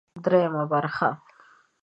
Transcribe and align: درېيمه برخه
درېيمه 0.23 0.63
برخه 0.71 1.09